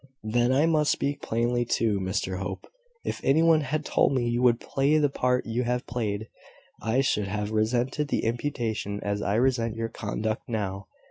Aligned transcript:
"Then 0.23 0.51
I 0.51 0.65
must 0.65 0.91
speak 0.91 1.21
plainly 1.21 1.63
too, 1.63 1.99
Mr 1.99 2.39
Hope. 2.39 2.65
If 3.05 3.21
any 3.23 3.43
one 3.43 3.61
had 3.61 3.85
told 3.85 4.13
me 4.15 4.27
you 4.27 4.41
would 4.41 4.59
play 4.59 4.97
the 4.97 5.11
part 5.11 5.45
you 5.45 5.61
have 5.61 5.85
played, 5.85 6.27
I 6.81 7.01
should 7.01 7.27
have 7.27 7.51
resented 7.51 8.07
the 8.07 8.23
imputation 8.23 8.99
as 9.03 9.21
I 9.21 9.35
resent 9.35 9.75
your 9.75 9.89
conduct 9.89 10.49
now. 10.49 10.87